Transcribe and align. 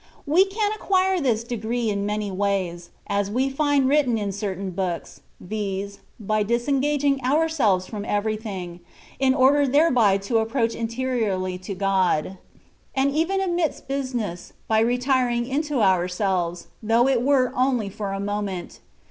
We 0.25 0.45
can 0.45 0.71
acquire 0.71 1.19
this 1.21 1.43
degree 1.43 1.87
in 1.91 2.07
many 2.07 2.31
ways, 2.31 2.89
as 3.05 3.29
we 3.29 3.51
find 3.51 3.87
written 3.87 4.17
in 4.17 4.31
certain 4.31 4.71
books, 4.71 5.21
viz., 5.39 5.99
by 6.19 6.41
dis 6.41 6.67
engaging 6.67 7.23
ourselves 7.23 7.85
from 7.85 8.03
everything, 8.05 8.79
in 9.19 9.35
order 9.35 9.67
thereby 9.67 10.17
to 10.25 10.39
approach 10.39 10.73
interiorly 10.73 11.59
to 11.59 11.75
God; 11.75 12.39
and 12.95 13.11
even 13.11 13.41
amidst 13.41 13.87
business, 13.87 14.53
by 14.67 14.79
retiring 14.79 15.45
into 15.45 15.83
ourselves, 15.83 16.65
though 16.81 17.07
it 17.07 17.21
were 17.21 17.53
only 17.55 17.87
for 17.89 18.11
a 18.11 18.19
moment. 18.19 18.79